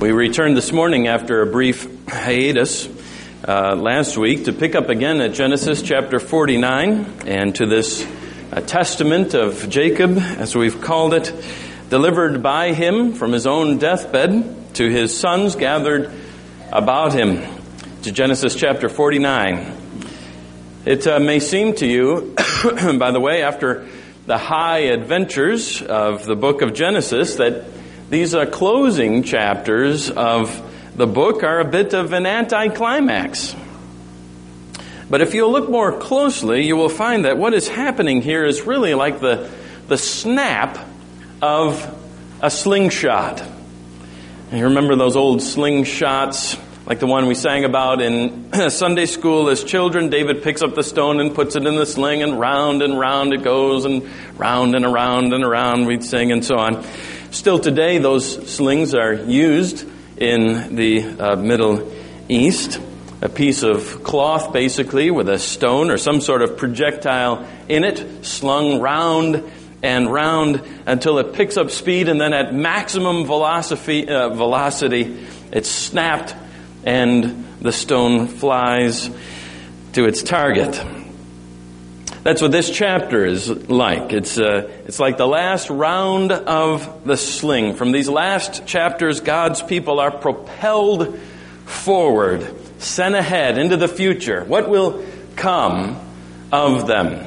[0.00, 2.88] We returned this morning after a brief hiatus
[3.48, 8.06] uh, last week to pick up again at Genesis chapter 49 and to this
[8.52, 11.32] uh, testament of Jacob, as we've called it,
[11.90, 16.12] delivered by him from his own deathbed to his sons gathered
[16.70, 17.42] about him.
[18.02, 19.72] To Genesis chapter 49.
[20.84, 22.36] It uh, may seem to you,
[23.00, 23.88] by the way, after
[24.26, 27.64] the high adventures of the book of Genesis, that
[28.10, 30.62] these uh, closing chapters of
[30.96, 33.54] the book are a bit of an anticlimax.
[35.10, 38.62] But if you look more closely, you will find that what is happening here is
[38.62, 39.50] really like the,
[39.86, 40.78] the snap
[41.40, 41.94] of
[42.42, 43.42] a slingshot.
[44.52, 49.62] You remember those old slingshots, like the one we sang about in Sunday school as
[49.62, 50.08] children?
[50.08, 53.34] David picks up the stone and puts it in the sling, and round and round
[53.34, 56.82] it goes, and round and around and around we'd sing, and so on.
[57.30, 61.92] Still today, those slings are used in the uh, Middle
[62.26, 62.80] East.
[63.20, 68.24] A piece of cloth, basically, with a stone or some sort of projectile in it,
[68.24, 69.44] slung round
[69.82, 75.18] and round until it picks up speed, and then at maximum velocity, uh, velocity
[75.52, 76.34] it's snapped
[76.88, 79.10] and the stone flies
[79.92, 80.82] to its target.
[82.22, 84.14] That's what this chapter is like.
[84.14, 87.74] It's, uh, it's like the last round of the sling.
[87.74, 91.18] From these last chapters, God's people are propelled
[91.66, 94.44] forward, sent ahead into the future.
[94.44, 95.04] What will
[95.36, 96.00] come
[96.50, 97.22] of them?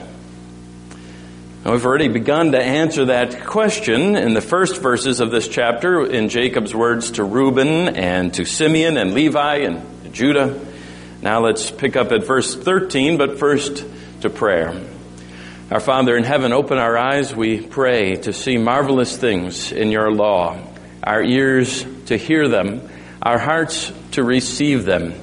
[1.63, 6.03] Now, we've already begun to answer that question in the first verses of this chapter
[6.03, 10.59] in Jacob's words to Reuben and to Simeon and Levi and Judah.
[11.21, 13.85] Now let's pick up at verse 13, but first
[14.21, 14.73] to prayer.
[15.69, 20.11] Our Father in heaven, open our eyes, we pray, to see marvelous things in your
[20.11, 20.57] law,
[21.03, 22.89] our ears to hear them,
[23.21, 25.13] our hearts to receive them.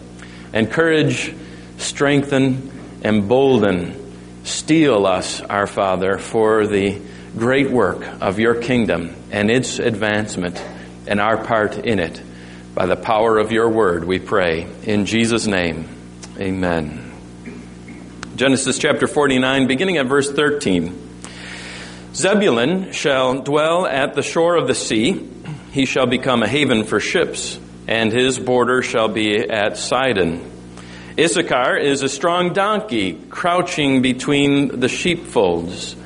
[0.52, 1.34] Encourage,
[1.78, 2.70] strengthen,
[3.02, 4.07] embolden,
[4.48, 7.00] steel us, our Father, for the
[7.36, 10.62] great work of your kingdom and its advancement
[11.06, 12.20] and our part in it.
[12.74, 14.66] By the power of your word, we pray.
[14.84, 15.88] In Jesus' name,
[16.38, 17.12] amen.
[18.36, 21.06] Genesis chapter 49, beginning at verse 13.
[22.14, 25.28] Zebulun shall dwell at the shore of the sea.
[25.72, 30.57] He shall become a haven for ships, and his border shall be at Sidon.
[31.18, 35.96] Issachar is a strong donkey crouching between the sheepfolds.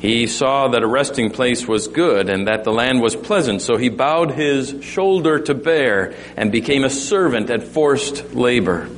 [0.00, 3.76] He saw that a resting place was good and that the land was pleasant, so
[3.76, 8.88] he bowed his shoulder to bear and became a servant at forced labor.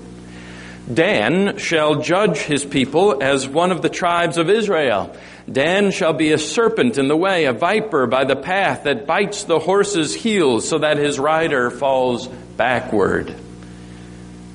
[0.92, 5.14] Dan shall judge his people as one of the tribes of Israel.
[5.50, 9.44] Dan shall be a serpent in the way, a viper by the path that bites
[9.44, 13.34] the horse's heels so that his rider falls backward.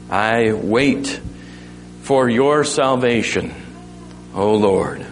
[0.10, 1.20] I wait
[2.04, 3.54] for your salvation,
[4.34, 5.06] O Lord.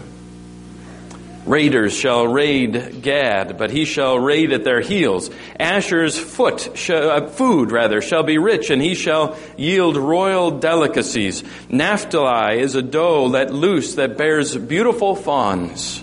[1.46, 5.30] Raiders shall raid Gad, but he shall raid at their heels.
[5.60, 11.44] Asher's foot, shall, uh, food rather, shall be rich, and he shall yield royal delicacies.
[11.68, 16.02] Naphtali is a doe let loose that bears beautiful fawns.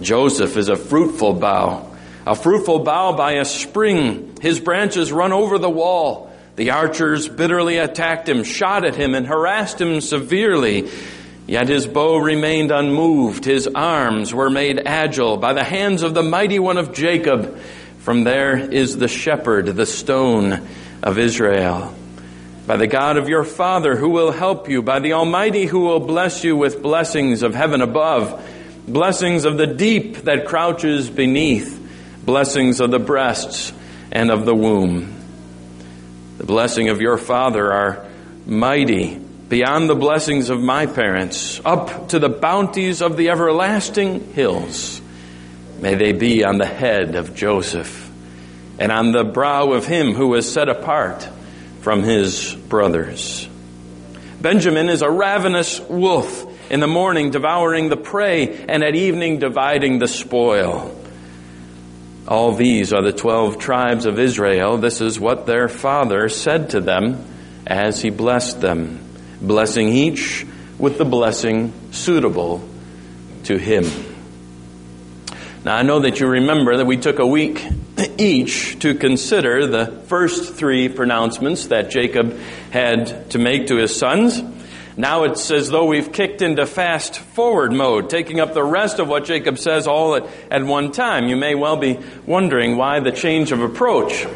[0.00, 1.90] Joseph is a fruitful bough,
[2.26, 4.38] a fruitful bough by a spring.
[4.40, 6.25] His branches run over the wall.
[6.56, 10.90] The archers bitterly attacked him, shot at him, and harassed him severely.
[11.46, 13.44] Yet his bow remained unmoved.
[13.44, 17.58] His arms were made agile by the hands of the mighty one of Jacob.
[17.98, 20.66] From there is the shepherd, the stone
[21.02, 21.94] of Israel.
[22.66, 26.00] By the God of your father who will help you, by the Almighty who will
[26.00, 28.44] bless you with blessings of heaven above,
[28.88, 31.80] blessings of the deep that crouches beneath,
[32.24, 33.72] blessings of the breasts
[34.10, 35.15] and of the womb.
[36.46, 38.06] The blessing of your father are
[38.46, 45.02] mighty beyond the blessings of my parents, up to the bounties of the everlasting hills.
[45.80, 48.08] May they be on the head of Joseph
[48.78, 51.28] and on the brow of him who was set apart
[51.80, 53.48] from his brothers.
[54.40, 59.98] Benjamin is a ravenous wolf in the morning devouring the prey and at evening dividing
[59.98, 60.96] the spoil.
[62.28, 64.78] All these are the twelve tribes of Israel.
[64.78, 67.24] This is what their father said to them
[67.66, 69.06] as he blessed them
[69.40, 70.46] blessing each
[70.78, 72.66] with the blessing suitable
[73.44, 73.84] to him.
[75.64, 77.64] Now, I know that you remember that we took a week
[78.18, 82.38] each to consider the first three pronouncements that Jacob
[82.70, 84.40] had to make to his sons.
[84.98, 89.08] Now it's as though we've kicked into fast forward mode, taking up the rest of
[89.08, 91.28] what Jacob says all at, at one time.
[91.28, 94.26] You may well be wondering why the change of approach.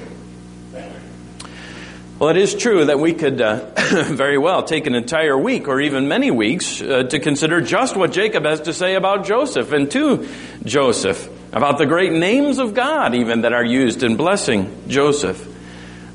[2.19, 3.71] Well, it is true that we could uh,
[4.05, 8.13] very well take an entire week or even many weeks uh, to consider just what
[8.13, 10.29] Jacob has to say about Joseph and to
[10.63, 15.47] Joseph, about the great names of God even that are used in blessing Joseph.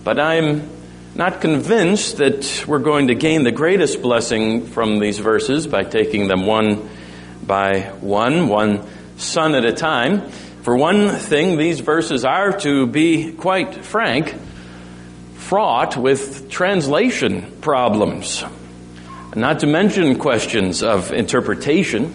[0.03, 0.69] But I'm
[1.15, 6.27] not convinced that we're going to gain the greatest blessing from these verses by taking
[6.27, 6.89] them one
[7.41, 8.85] by one, one
[9.17, 10.29] son at a time.
[10.63, 14.35] For one thing, these verses are, to be quite frank,
[15.35, 18.44] fraught with translation problems,
[19.35, 22.13] not to mention questions of interpretation.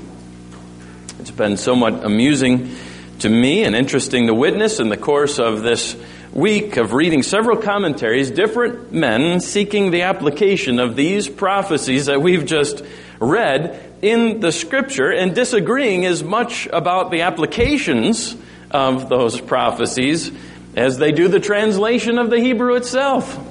[1.20, 2.74] It's been somewhat amusing
[3.20, 5.96] to me and interesting to witness in the course of this
[6.32, 12.46] week of reading several commentaries, different men seeking the application of these prophecies that we've
[12.46, 12.84] just
[13.18, 18.36] read in the scripture and disagreeing as much about the applications
[18.70, 20.30] of those prophecies
[20.76, 23.49] as they do the translation of the Hebrew itself.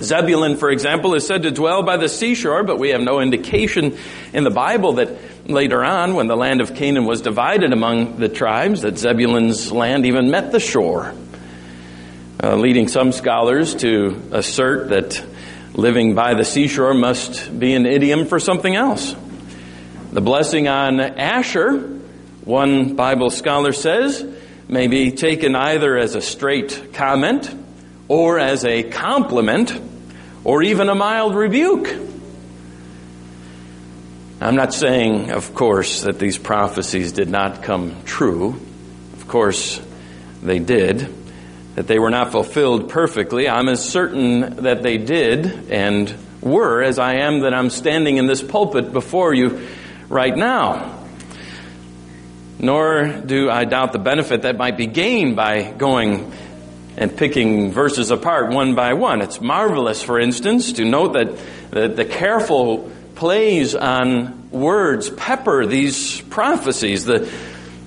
[0.00, 3.96] Zebulun, for example, is said to dwell by the seashore, but we have no indication
[4.32, 8.28] in the Bible that later on, when the land of Canaan was divided among the
[8.28, 11.14] tribes, that Zebulun's land even met the shore,
[12.42, 15.24] uh, leading some scholars to assert that
[15.74, 19.16] living by the seashore must be an idiom for something else.
[20.12, 21.78] The blessing on Asher,
[22.44, 24.24] one Bible scholar says,
[24.68, 27.52] may be taken either as a straight comment
[28.06, 29.87] or as a compliment
[30.48, 31.94] or even a mild rebuke.
[34.40, 38.58] I'm not saying, of course, that these prophecies did not come true.
[39.12, 39.78] Of course,
[40.42, 41.14] they did.
[41.74, 43.46] That they were not fulfilled perfectly.
[43.46, 48.26] I'm as certain that they did and were as I am that I'm standing in
[48.26, 49.68] this pulpit before you
[50.08, 50.98] right now
[52.58, 56.32] nor do I doubt the benefit that might be gained by going
[56.98, 59.22] and picking verses apart one by one.
[59.22, 61.38] It's marvelous, for instance, to note that
[61.70, 67.04] the, the careful plays on words pepper these prophecies.
[67.04, 67.30] The,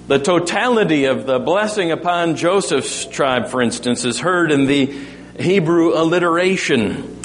[0.08, 4.86] the totality of the blessing upon Joseph's tribe, for instance, is heard in the
[5.38, 7.20] Hebrew alliteration.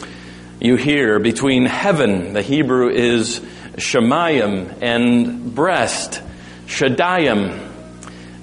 [0.61, 3.41] You hear between heaven, the Hebrew is
[3.77, 6.21] Shemayim, and breast.
[6.67, 7.63] Shaddayim,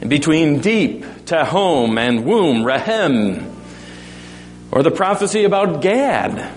[0.08, 3.54] between deep, Tehom, and womb, Rahem,
[4.72, 6.52] or the prophecy about Gad,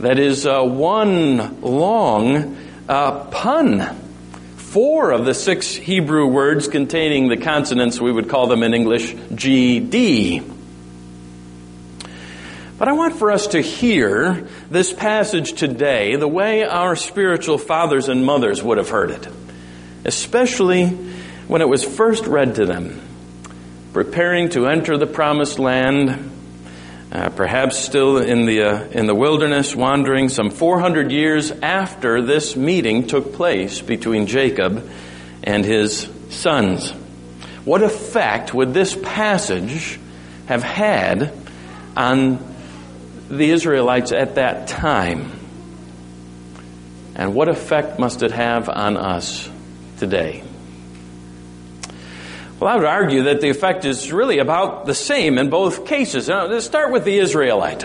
[0.00, 2.56] that is uh, one long
[2.88, 3.96] uh, pun.
[4.56, 9.14] Four of the six Hebrew words containing the consonants, we would call them in English
[9.14, 10.56] GD.
[12.76, 18.08] But I want for us to hear this passage today the way our spiritual fathers
[18.08, 19.26] and mothers would have heard it
[20.04, 23.00] especially when it was first read to them,
[24.04, 26.30] preparing to enter the promised land,
[27.10, 32.54] uh, perhaps still in the, uh, in the wilderness, wandering some 400 years after this
[32.54, 34.88] meeting took place between Jacob
[35.42, 36.92] and his sons.
[37.64, 39.98] What effect would this passage
[40.46, 41.32] have had
[41.96, 42.38] on
[43.28, 45.32] the Israelites at that time?
[47.16, 49.50] And what effect must it have on us
[49.98, 50.44] today?
[52.60, 56.28] Well, I would argue that the effect is really about the same in both cases.
[56.28, 57.84] Now, let's start with the Israelite.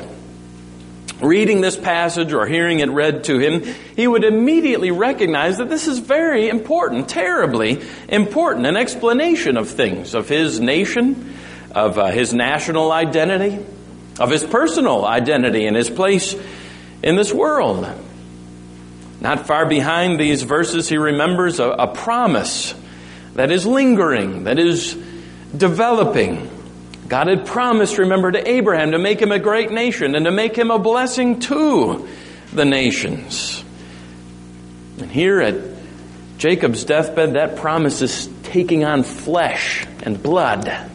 [1.22, 3.64] Reading this passage or hearing it read to him,
[3.96, 10.16] he would immediately recognize that this is very important, terribly important, an explanation of things,
[10.16, 11.36] of his nation,
[11.76, 13.64] of uh, his national identity,
[14.20, 16.36] of his personal identity and his place
[17.04, 17.88] in this world.
[19.22, 22.74] Not far behind these verses, he remembers a, a promise
[23.36, 24.94] that is lingering, that is
[25.56, 26.50] developing.
[27.08, 30.56] God had promised, remember, to Abraham to make him a great nation and to make
[30.56, 32.08] him a blessing to
[32.54, 33.64] the nations.
[35.00, 35.56] And here at
[36.38, 40.90] Jacob's deathbed, that promise is taking on flesh and blood.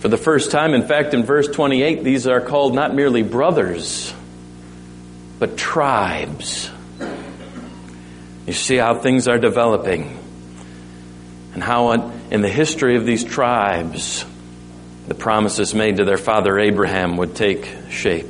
[0.00, 4.12] For the first time, in fact, in verse 28, these are called not merely brothers,
[5.38, 6.70] but tribes.
[8.52, 10.18] You see how things are developing
[11.54, 11.92] and how
[12.30, 14.26] in the history of these tribes
[15.08, 18.26] the promises made to their father Abraham would take shape.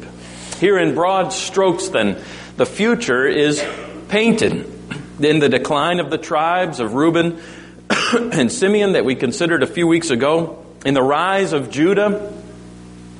[0.61, 2.23] Here in broad strokes then,
[2.57, 3.67] the future is
[4.11, 4.73] painted
[5.19, 7.43] in the decline of the tribes of Reuben
[8.14, 12.33] and Simeon that we considered a few weeks ago, in the rise of Judah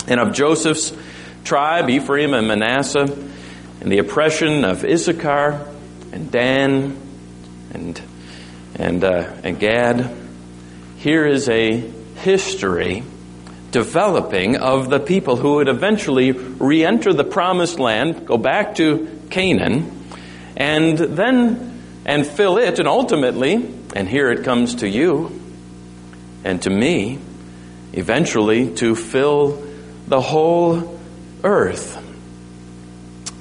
[0.07, 0.97] and of Joseph's
[1.43, 3.13] tribe, Ephraim and Manasseh,
[3.81, 5.72] and the oppression of Issachar
[6.13, 6.97] and Dan
[7.73, 8.01] and,
[8.77, 10.15] and, uh, and Gad.
[10.99, 11.79] Here is a
[12.17, 13.03] history
[13.73, 19.21] developing of the people who would eventually re enter the promised land, go back to
[19.31, 20.07] Canaan,
[20.57, 21.71] and then
[22.05, 23.55] and fill it, and ultimately,
[23.95, 25.41] and here it comes to you
[26.45, 27.19] and to me,
[27.93, 29.63] eventually to fill
[30.09, 30.99] the whole
[31.45, 32.02] earth.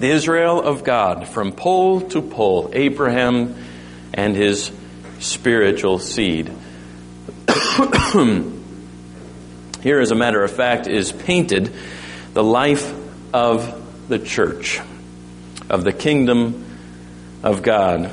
[0.01, 3.55] The Israel of God, from pole to pole, Abraham
[4.15, 4.71] and his
[5.19, 6.51] spiritual seed.
[9.83, 11.71] Here, as a matter of fact, is painted
[12.33, 12.91] the life
[13.31, 14.79] of the church,
[15.69, 16.65] of the kingdom
[17.43, 18.11] of God.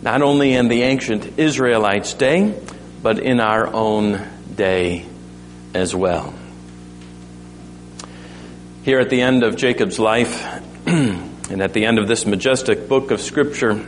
[0.00, 2.58] Not only in the ancient Israelites' day,
[3.02, 5.04] but in our own day
[5.74, 6.32] as well.
[8.84, 10.53] Here at the end of Jacob's life,
[11.50, 13.84] and at the end of this majestic book of Scripture,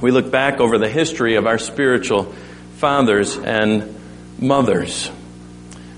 [0.00, 2.32] we look back over the history of our spiritual
[2.76, 3.94] fathers and
[4.38, 5.10] mothers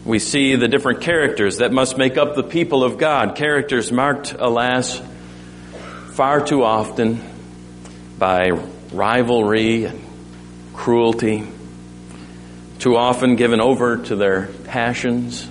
[0.05, 3.37] we see the different characters that must make up the people of God.
[3.37, 5.01] Characters marked, alas,
[6.13, 7.21] far too often
[8.19, 8.51] by
[8.93, 10.03] rivalry and
[10.73, 11.47] cruelty,
[12.79, 15.47] too often given over to their passions.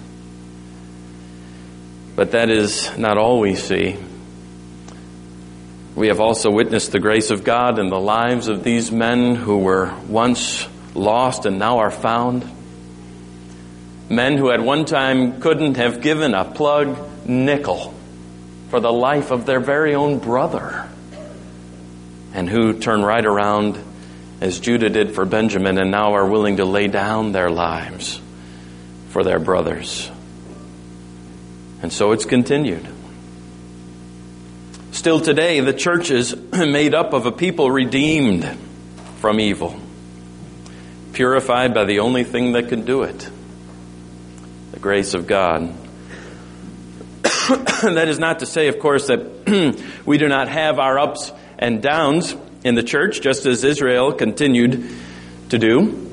[2.15, 3.97] But that is not all we see.
[5.95, 9.57] We have also witnessed the grace of God in the lives of these men who
[9.57, 12.49] were once lost and now are found
[14.09, 17.93] Men who at one time couldn't have given a plug nickel
[18.69, 20.89] for the life of their very own brother.
[22.33, 23.77] And who turn right around
[24.41, 28.19] as Judah did for Benjamin and now are willing to lay down their lives
[29.09, 30.09] for their brothers.
[31.83, 32.87] And so it's continued.
[34.99, 38.45] Still today, the church is made up of a people redeemed
[39.21, 39.79] from evil,
[41.13, 43.29] purified by the only thing that can do it
[44.73, 45.73] the grace of God.
[47.23, 51.81] that is not to say, of course, that we do not have our ups and
[51.81, 54.85] downs in the church, just as Israel continued
[55.47, 56.08] to do.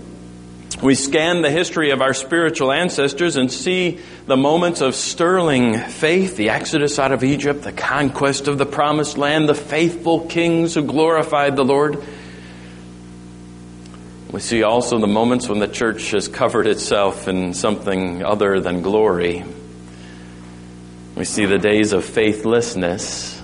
[0.83, 6.37] We scan the history of our spiritual ancestors and see the moments of sterling faith,
[6.37, 10.83] the exodus out of Egypt, the conquest of the promised land, the faithful kings who
[10.83, 12.05] glorified the Lord.
[14.31, 18.83] We see also the moments when the church has covered itself in something other than
[18.83, 19.45] glory.
[21.15, 23.41] We see the days of faithlessness,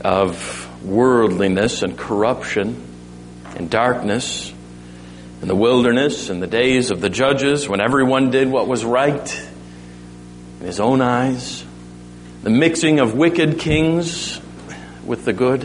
[0.00, 2.82] of worldliness and corruption
[3.54, 4.53] and darkness,
[5.44, 9.46] and the wilderness in the days of the judges when everyone did what was right
[10.58, 11.62] in his own eyes,
[12.42, 14.40] the mixing of wicked kings
[15.04, 15.64] with the good.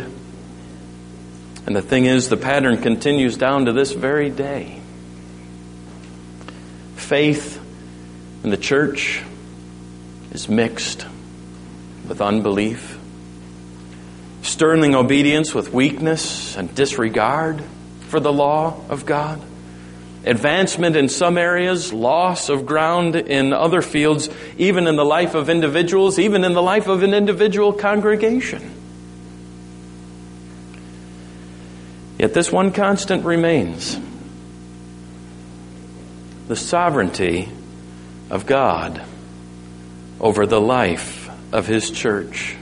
[1.65, 4.81] And the thing is, the pattern continues down to this very day.
[6.98, 7.57] Faith
[8.43, 9.24] in the church
[10.33, 11.05] is mixed
[12.05, 13.00] with unbelief,
[14.41, 17.63] sterling obedience with weakness and disregard
[18.09, 19.41] for the law of God,
[20.25, 25.49] advancement in some areas, loss of ground in other fields, even in the life of
[25.49, 28.75] individuals, even in the life of an individual congregation.
[32.17, 33.97] Yet this one constant remains
[36.49, 37.47] the sovereignty
[38.29, 39.01] of God
[40.19, 42.57] over the life of His church.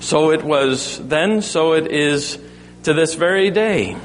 [0.00, 2.38] So it was then, so it is
[2.82, 3.96] to this very day.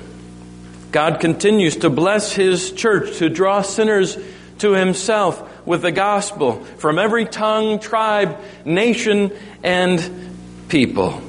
[0.94, 4.16] God continues to bless His church, to draw sinners
[4.60, 9.32] to Himself with the gospel from every tongue, tribe, nation,
[9.64, 10.30] and
[10.68, 11.20] people.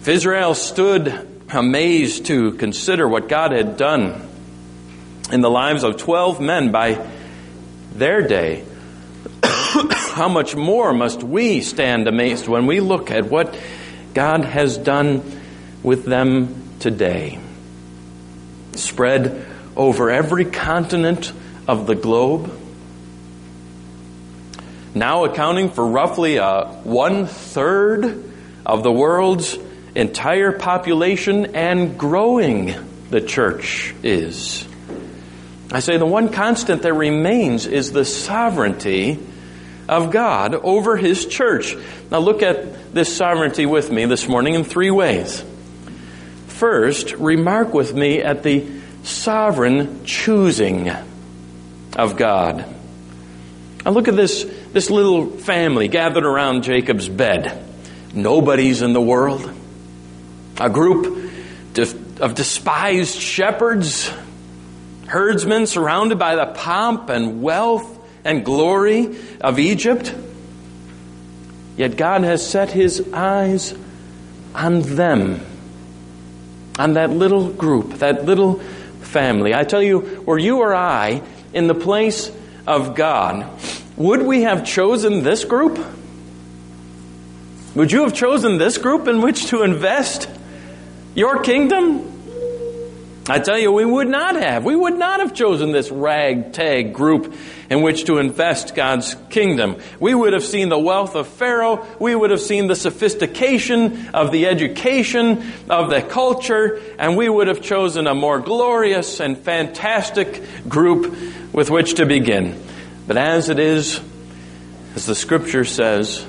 [0.00, 4.28] If Israel stood amazed to consider what God had done
[5.30, 7.06] in the lives of 12 men by
[7.92, 8.64] their day,
[9.44, 13.56] how much more must we stand amazed when we look at what
[14.12, 15.22] God has done
[15.84, 17.38] with them today?
[18.76, 21.32] Spread over every continent
[21.68, 22.50] of the globe,
[24.94, 28.24] now accounting for roughly uh, a one third
[28.64, 29.58] of the world's
[29.94, 32.74] entire population and growing
[33.10, 34.66] the church is.
[35.72, 39.18] I say the one constant that remains is the sovereignty
[39.88, 41.76] of God over His church.
[42.10, 45.44] Now look at this sovereignty with me this morning in three ways.
[46.56, 48.66] First, remark with me at the
[49.02, 50.90] sovereign choosing
[51.96, 52.64] of God.
[53.84, 57.62] Now look at this, this little family gathered around Jacob's bed.
[58.14, 59.52] Nobody's in the world
[60.58, 61.30] a group
[62.20, 64.10] of despised shepherds
[65.06, 70.14] herdsmen surrounded by the pomp and wealth and glory of Egypt.
[71.76, 73.74] Yet God has set his eyes
[74.54, 75.40] on them,
[76.78, 78.60] on that little group, that little
[79.00, 79.54] family.
[79.54, 82.30] I tell you, were you or I in the place
[82.66, 83.48] of God,
[83.96, 85.78] would we have chosen this group?
[87.74, 90.28] Would you have chosen this group in which to invest
[91.14, 92.15] your kingdom?
[93.28, 94.64] I tell you, we would not have.
[94.64, 97.34] We would not have chosen this ragtag group
[97.68, 99.78] in which to invest God's kingdom.
[99.98, 101.84] We would have seen the wealth of Pharaoh.
[101.98, 106.80] We would have seen the sophistication of the education of the culture.
[107.00, 112.62] And we would have chosen a more glorious and fantastic group with which to begin.
[113.08, 114.00] But as it is,
[114.94, 116.24] as the scripture says,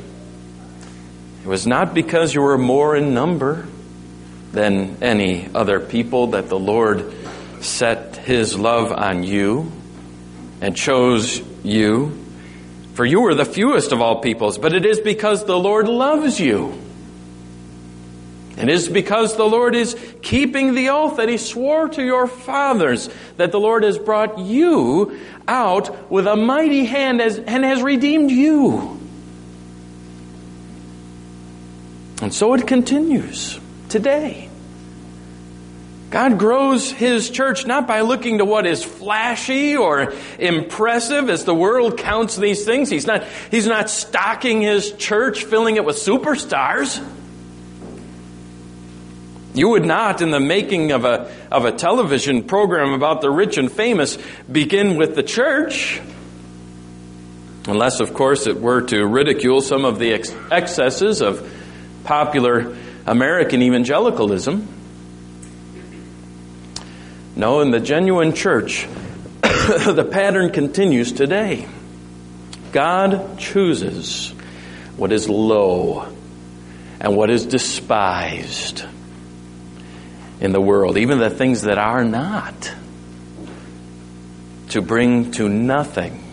[1.44, 3.68] it was not because you were more in number
[4.58, 7.14] than any other people that the Lord
[7.62, 9.72] set his love on you
[10.62, 12.26] and chose you.
[12.96, 16.40] For you were the fewest of all peoples, but it is because the Lord loves
[16.40, 16.74] you.
[18.58, 22.26] and It is because the Lord is keeping the oath that He swore to your
[22.26, 28.32] fathers that the Lord has brought you out with a mighty hand and has redeemed
[28.32, 29.00] you.
[32.24, 33.60] And so it continues
[33.90, 34.47] today.
[36.10, 41.54] God grows His church not by looking to what is flashy or impressive as the
[41.54, 42.90] world counts these things.
[42.90, 47.06] He's not, he's not stocking His church, filling it with superstars.
[49.54, 53.58] You would not, in the making of a, of a television program about the rich
[53.58, 54.18] and famous,
[54.50, 56.00] begin with the church.
[57.68, 61.52] Unless, of course, it were to ridicule some of the ex- excesses of
[62.06, 64.77] popular American evangelicalism.
[67.38, 68.88] No, in the genuine church,
[69.42, 71.68] the pattern continues today.
[72.72, 74.32] God chooses
[74.98, 76.12] what is low
[77.00, 78.84] and what is despised
[80.40, 82.74] in the world, even the things that are not,
[84.70, 86.24] to bring to nothing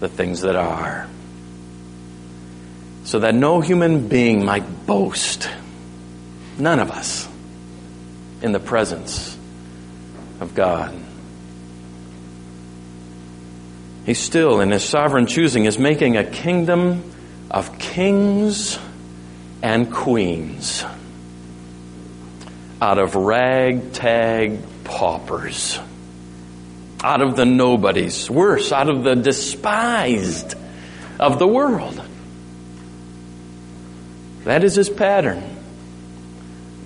[0.00, 1.08] the things that are,
[3.04, 5.48] so that no human being might boast,
[6.58, 7.26] none of us,
[8.42, 9.37] in the presence
[10.40, 10.94] of God.
[14.06, 17.12] He still, in his sovereign choosing, is making a kingdom
[17.50, 18.78] of kings
[19.62, 20.84] and queens
[22.80, 25.78] out of ragtag paupers,
[27.02, 30.54] out of the nobodies, worse, out of the despised
[31.18, 32.00] of the world.
[34.44, 35.42] That is his pattern.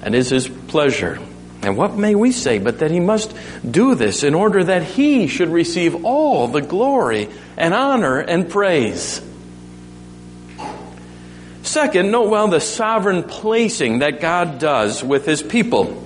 [0.00, 1.20] That is his pleasure.
[1.62, 3.34] And what may we say but that he must
[3.68, 9.22] do this in order that he should receive all the glory and honor and praise?
[11.62, 16.02] Second, note well the sovereign placing that God does with his people.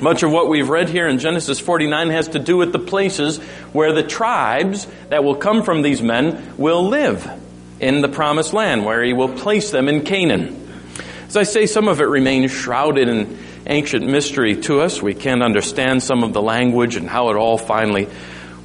[0.00, 3.38] Much of what we've read here in Genesis 49 has to do with the places
[3.72, 7.28] where the tribes that will come from these men will live
[7.80, 10.61] in the promised land, where he will place them in Canaan.
[11.32, 15.00] As I say, some of it remains shrouded in ancient mystery to us.
[15.00, 18.06] We can't understand some of the language and how it all finally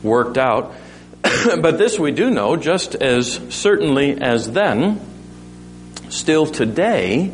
[0.03, 0.73] worked out.
[1.21, 4.99] but this we do know, just as certainly as then,
[6.09, 7.33] still today,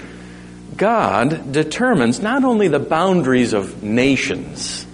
[0.78, 4.86] God determines not only the boundaries of nations,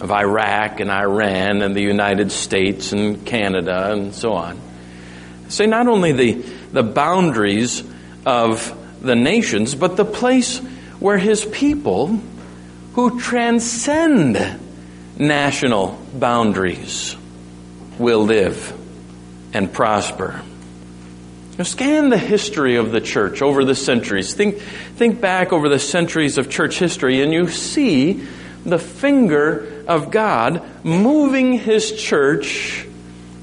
[0.00, 4.58] of Iraq and Iran and the United States and Canada and so on.
[5.50, 6.32] Say not only the,
[6.72, 7.84] the boundaries
[8.24, 10.58] of the nations, but the place
[11.00, 12.20] where his people
[12.94, 14.60] who transcend
[15.18, 17.16] national boundaries
[17.98, 18.72] will live
[19.52, 20.40] and prosper.
[21.58, 24.32] Now scan the history of the church over the centuries.
[24.32, 28.26] Think, think back over the centuries of church history, and you see
[28.64, 32.86] the finger of God moving His church,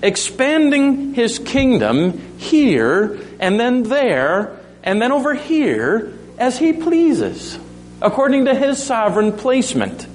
[0.01, 7.59] expanding His kingdom here and then there and then over here as he pleases,
[8.01, 10.07] according to his sovereign placement.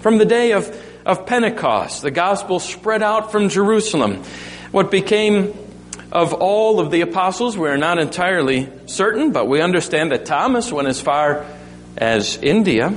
[0.00, 0.74] From the day of,
[1.04, 4.24] of Pentecost, the gospel spread out from Jerusalem.
[4.70, 5.54] What became
[6.12, 10.72] of all of the apostles, we are not entirely certain, but we understand that Thomas
[10.72, 11.46] went as far
[11.96, 12.90] as India,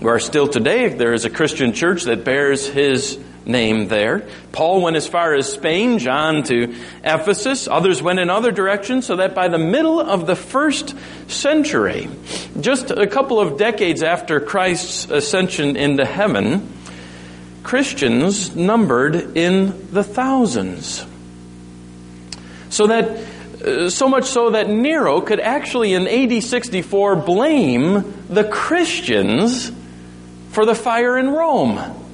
[0.00, 3.18] where still today there is a Christian church that bears his
[3.48, 4.28] name there.
[4.52, 7.66] Paul went as far as Spain, John to Ephesus.
[7.66, 10.94] Others went in other directions, so that by the middle of the first
[11.26, 12.08] century,
[12.60, 16.72] just a couple of decades after Christ's ascension into heaven,
[17.62, 21.04] Christians numbered in the thousands.
[22.70, 23.24] So that
[23.64, 29.72] uh, so much so that Nero could actually in AD 64 blame the Christians
[30.50, 32.07] for the fire in Rome.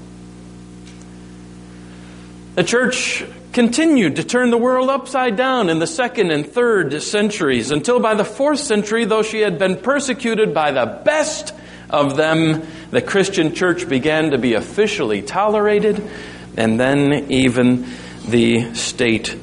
[2.54, 7.72] The church continued to turn the world upside down in the second and third centuries
[7.72, 11.52] until by the fourth century, though she had been persecuted by the best
[11.90, 16.08] of them, the Christian church began to be officially tolerated
[16.56, 17.86] and then even
[18.28, 19.36] the state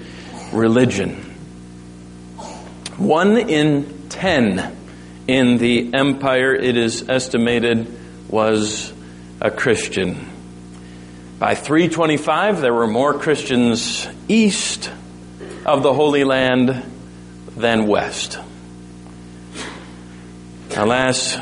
[0.54, 1.15] religion.
[2.97, 4.78] One in ten
[5.28, 7.88] in the empire, it is estimated,
[8.30, 8.93] was
[9.41, 10.31] a Christian.
[11.41, 14.91] By 325, there were more Christians east
[15.65, 16.84] of the Holy Land
[17.58, 18.38] than west.
[20.75, 21.39] Alas,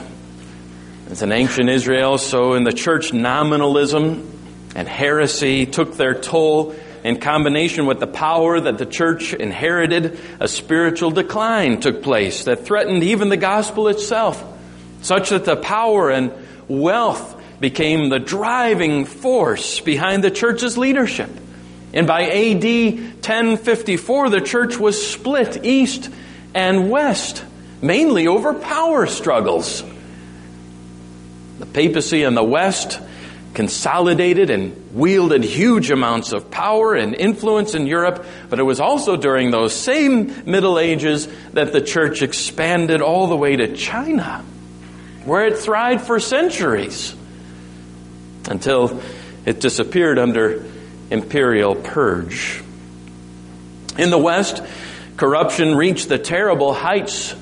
[1.09, 7.19] as in ancient Israel, so in the church, nominalism and heresy took their toll in
[7.19, 13.03] combination with the power that the church inherited, a spiritual decline took place that threatened
[13.03, 14.41] even the gospel itself,
[15.01, 16.31] such that the power and
[16.69, 21.29] wealth became the driving force behind the church's leadership.
[21.93, 26.09] And by AD 1054, the church was split east
[26.53, 27.43] and west,
[27.81, 29.83] mainly over power struggles.
[31.59, 32.99] The papacy in the west
[33.53, 39.17] consolidated and wielded huge amounts of power and influence in Europe, but it was also
[39.17, 44.45] during those same Middle Ages that the church expanded all the way to China,
[45.25, 47.15] where it thrived for centuries
[48.47, 49.01] until
[49.45, 50.65] it disappeared under
[51.09, 52.63] imperial purge.
[53.97, 54.61] In the West,
[55.17, 57.35] corruption reached the terrible heights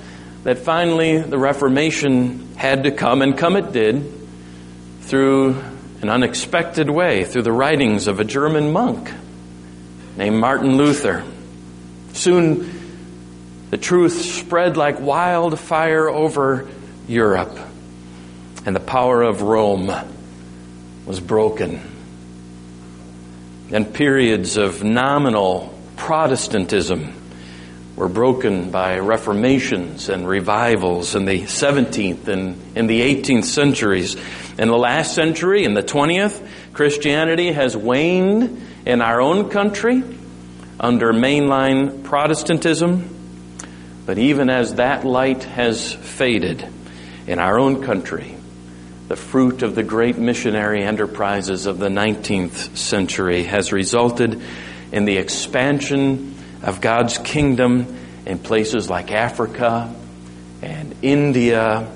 [0.44, 4.12] that finally the Reformation had to come, and come it did,
[5.02, 5.62] through
[6.02, 9.12] an unexpected way through the writings of a German monk
[10.16, 11.24] named Martin Luther.
[12.14, 12.74] Soon,
[13.70, 16.68] the truth spread like wildfire over
[17.08, 17.58] Europe,
[18.66, 19.92] and the power of Rome
[21.08, 21.82] was broken.
[23.72, 27.14] And periods of nominal Protestantism
[27.96, 34.16] were broken by reformations and revivals in the 17th and in the 18th centuries.
[34.60, 40.04] In the last century, in the 20th, Christianity has waned in our own country
[40.80, 43.16] under mainline Protestantism.
[44.06, 46.68] But even as that light has faded
[47.26, 48.37] in our own country,
[49.08, 54.42] the fruit of the great missionary enterprises of the 19th century has resulted
[54.92, 59.94] in the expansion of God's kingdom in places like Africa
[60.62, 61.90] and India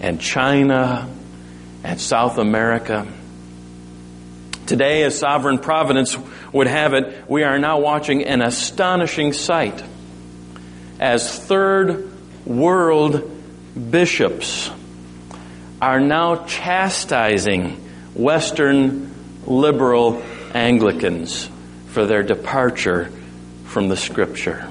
[0.00, 1.10] and China
[1.82, 3.06] and South America.
[4.66, 6.16] Today, as sovereign providence
[6.50, 9.82] would have it, we are now watching an astonishing sight
[10.98, 12.10] as third
[12.46, 13.30] world
[13.90, 14.70] bishops
[15.84, 17.72] are now chastising
[18.14, 20.22] Western liberal
[20.54, 21.50] Anglicans
[21.88, 23.10] for their departure
[23.64, 24.66] from the Scripture.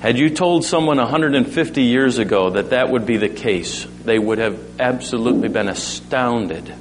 [0.00, 4.38] Had you told someone 150 years ago that that would be the case, they would
[4.38, 6.74] have absolutely been astounded.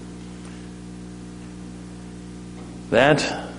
[2.90, 3.52] That,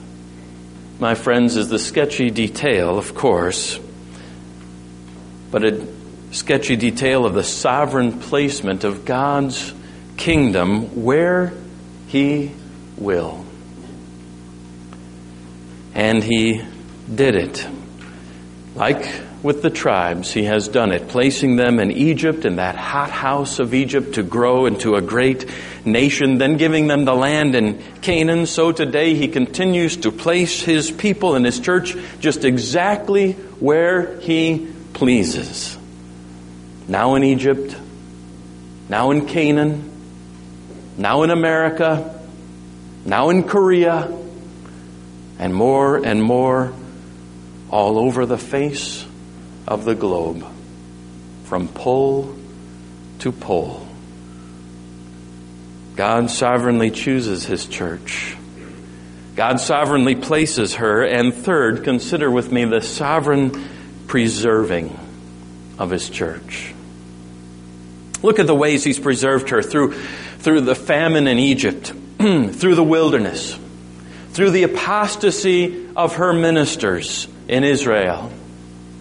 [0.99, 3.79] my friends, is the sketchy detail, of course,
[5.53, 5.87] but a
[6.35, 9.73] sketchy detail of the sovereign placement of God's
[10.17, 11.53] kingdom where
[12.09, 12.51] He
[12.97, 13.45] will.
[15.95, 16.61] And He
[17.13, 17.67] did it.
[18.75, 19.09] Like
[19.45, 23.61] with the tribes, he has done it, placing them in Egypt, in that hot house
[23.61, 25.45] of Egypt, to grow into a great
[25.85, 28.47] nation, then giving them the land in Canaan.
[28.47, 34.73] So today he continues to place his people and his church just exactly where he
[34.95, 35.77] pleases.
[36.87, 37.77] Now in Egypt,
[38.89, 39.91] now in Canaan,
[40.99, 42.21] now in America,
[43.05, 44.13] now in Korea,
[45.39, 46.73] and more and more
[47.71, 49.05] all over the face
[49.67, 50.45] of the globe,
[51.45, 52.35] from pole
[53.21, 53.87] to pole.
[55.97, 58.37] God sovereignly chooses His church.
[59.37, 61.03] God sovereignly places her.
[61.03, 63.69] And third, consider with me the sovereign
[64.07, 64.99] preserving
[65.79, 66.74] of His church.
[68.25, 69.93] Look at the ways He's preserved her through,
[70.39, 73.55] through the famine in Egypt, through the wilderness,
[74.31, 78.33] through the apostasy of her ministers in Israel,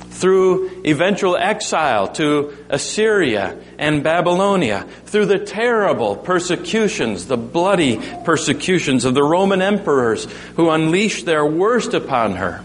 [0.09, 9.13] through eventual exile to Assyria and Babylonia, through the terrible persecutions, the bloody persecutions of
[9.13, 12.61] the Roman emperors who unleashed their worst upon her,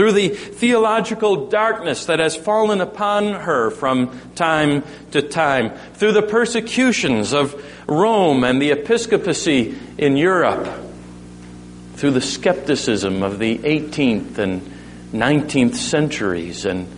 [0.00, 6.22] through the theological darkness that has fallen upon her from time to time, through the
[6.22, 10.66] persecutions of Rome and the episcopacy in Europe,
[11.96, 14.62] through the skepticism of the 18th and
[15.12, 16.88] 19th centuries and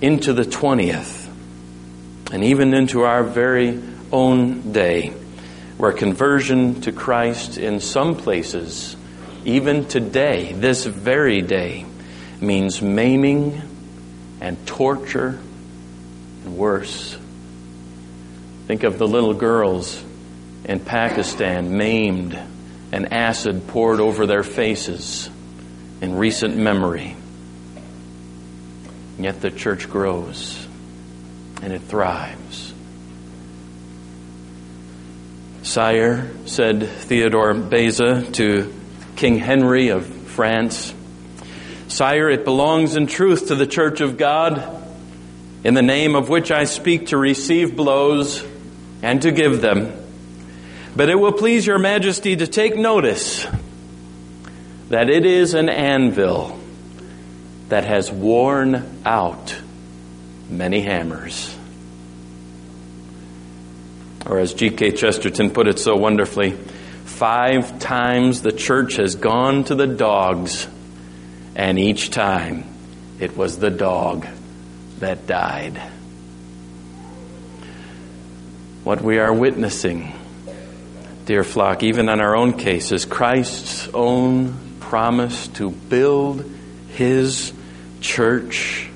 [0.00, 1.28] into the 20th,
[2.30, 3.82] and even into our very
[4.12, 5.08] own day,
[5.78, 8.94] where conversion to Christ in some places,
[9.44, 11.86] even today, this very day,
[12.40, 13.62] means maiming
[14.40, 15.38] and torture
[16.44, 17.16] and worse.
[18.66, 20.02] Think of the little girls
[20.64, 22.38] in Pakistan maimed
[22.92, 25.30] and acid poured over their faces
[26.00, 27.16] in recent memory.
[29.18, 30.66] Yet the church grows
[31.62, 32.74] and it thrives.
[35.62, 38.72] Sire, said Theodore Beza to
[39.16, 40.94] King Henry of France,
[41.88, 44.84] Sire, it belongs in truth to the church of God,
[45.64, 48.44] in the name of which I speak to receive blows
[49.02, 49.92] and to give them.
[50.94, 53.46] But it will please your majesty to take notice
[54.88, 56.58] that it is an anvil
[57.68, 59.60] that has worn out
[60.48, 61.56] many hammers.
[64.24, 64.92] Or as G.K.
[64.92, 66.52] Chesterton put it so wonderfully,
[67.04, 70.66] five times the church has gone to the dogs,
[71.56, 72.64] and each time
[73.18, 74.26] it was the dog
[74.98, 75.80] that died.
[78.84, 80.12] What we are witnessing,
[81.24, 86.44] dear flock, even in our own case, is Christ's own promise to build
[86.90, 87.54] his
[88.02, 88.90] church,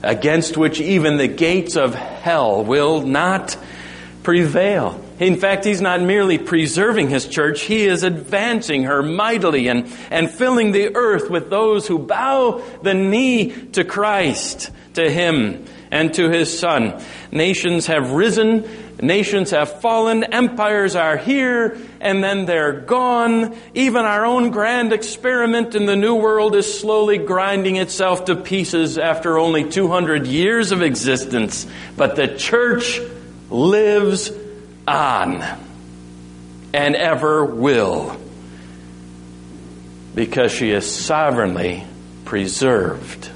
[0.00, 3.56] against which even the gates of hell will not
[4.22, 5.04] prevail.
[5.20, 10.30] In fact, he's not merely preserving his church, he is advancing her mightily and, and
[10.30, 16.30] filling the earth with those who bow the knee to Christ, to him, and to
[16.30, 17.00] his son.
[17.30, 18.64] Nations have risen
[19.02, 23.56] Nations have fallen, empires are here, and then they're gone.
[23.74, 28.98] Even our own grand experiment in the New World is slowly grinding itself to pieces
[28.98, 31.66] after only 200 years of existence.
[31.96, 33.00] But the church
[33.48, 34.30] lives
[34.90, 35.42] on
[36.74, 38.20] and ever will
[40.14, 41.86] because she is sovereignly
[42.24, 43.30] preserved,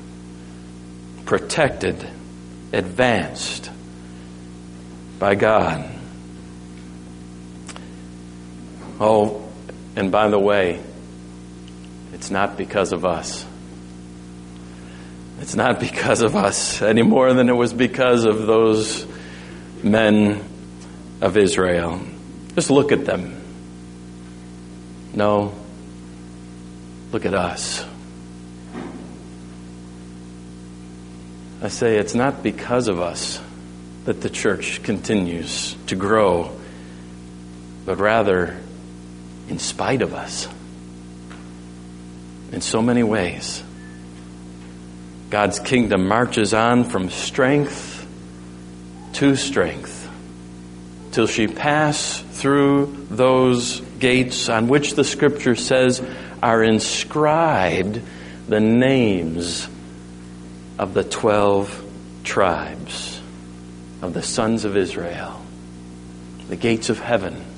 [1.24, 2.08] protected,
[2.72, 3.70] advanced
[5.18, 5.88] by God.
[9.00, 9.48] Oh,
[9.96, 10.80] and by the way,
[12.12, 13.46] it's not because of us.
[15.40, 19.06] It's not because of us any more than it was because of those
[19.82, 20.42] men
[21.24, 22.02] of Israel.
[22.54, 23.40] Just look at them.
[25.14, 25.54] No,
[27.12, 27.82] look at us.
[31.62, 33.40] I say it's not because of us
[34.04, 36.54] that the church continues to grow,
[37.86, 38.60] but rather
[39.48, 40.46] in spite of us.
[42.52, 43.62] In so many ways,
[45.30, 48.06] God's kingdom marches on from strength
[49.14, 49.93] to strength
[51.14, 56.04] till she pass through those gates on which the scripture says
[56.42, 58.00] are inscribed
[58.48, 59.68] the names
[60.76, 61.82] of the 12
[62.24, 63.20] tribes
[64.02, 65.40] of the sons of Israel,
[66.48, 67.53] the gates of heaven.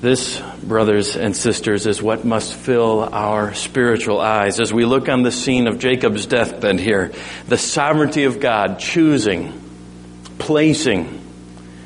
[0.00, 5.24] This, brothers and sisters, is what must fill our spiritual eyes as we look on
[5.24, 7.10] the scene of Jacob's deathbed here.
[7.48, 9.60] The sovereignty of God choosing,
[10.38, 11.20] placing,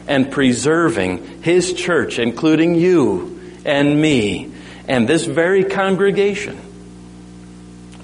[0.06, 4.52] and preserving His church, including you and me
[4.86, 6.60] and this very congregation,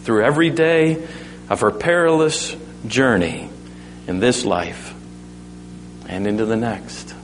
[0.05, 1.07] through every day
[1.51, 3.51] of her perilous journey
[4.07, 4.95] in this life
[6.09, 7.15] and into the next.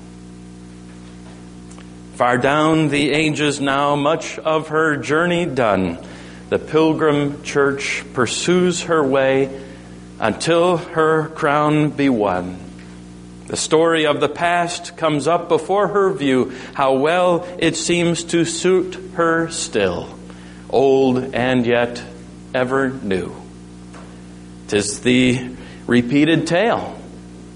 [2.14, 5.98] Far down the ages now, much of her journey done,
[6.48, 9.60] the pilgrim church pursues her way
[10.20, 12.60] until her crown be won.
[13.48, 18.44] The story of the past comes up before her view, how well it seems to
[18.44, 20.16] suit her still,
[20.70, 22.00] old and yet
[22.54, 23.34] ever new.
[24.68, 25.50] Tis the
[25.88, 26.96] repeated tale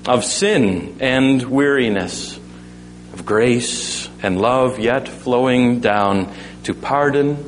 [0.05, 2.37] of sin and weariness,
[3.13, 6.33] of grace and love yet flowing down
[6.65, 7.45] to pardon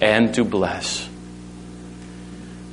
[0.00, 1.08] and to bless.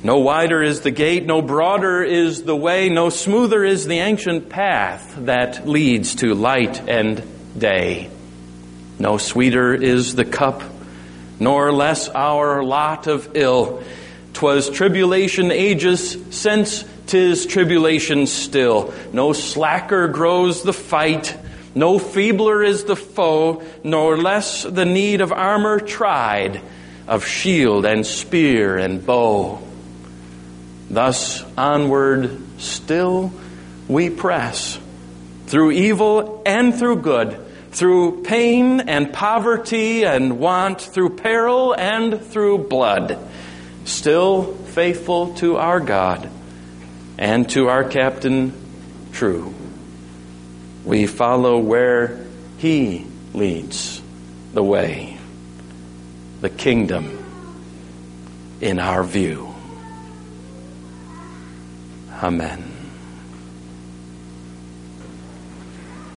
[0.04, 4.48] No wider is the gate, no broader is the way, no smoother is the ancient
[4.48, 7.22] path that leads to light and
[7.56, 8.10] day.
[8.98, 10.62] No sweeter is the cup,
[11.38, 13.82] nor less our lot of ill.
[14.32, 18.92] 'Twas tribulation ages since 'tis tribulation still.
[19.12, 21.36] No slacker grows the fight,
[21.74, 26.60] no feebler is the foe, nor less the need of armor tried,
[27.08, 29.60] of shield and spear and bow.
[30.90, 33.32] Thus onward still
[33.88, 34.78] we press,
[35.46, 37.38] through evil and through good,
[37.70, 43.18] through pain and poverty and want, through peril and through blood,
[43.86, 46.28] still faithful to our God
[47.18, 48.52] and to our captain
[49.12, 49.54] true.
[50.84, 52.24] We follow where
[52.58, 54.02] he leads
[54.52, 55.18] the way,
[56.40, 57.18] the kingdom
[58.60, 59.54] in our view.
[62.22, 62.71] Amen.